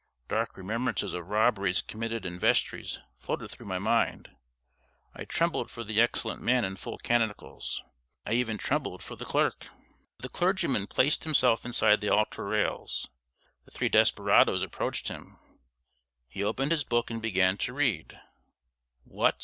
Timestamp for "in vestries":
2.25-2.97